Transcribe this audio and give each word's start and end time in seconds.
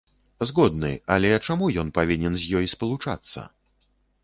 Згодны, 0.49 0.89
але 1.15 1.29
чаму 1.47 1.69
ён 1.83 1.93
павінен 1.99 2.33
з 2.41 2.49
ёй 2.63 2.73
спалучацца? 2.75 3.47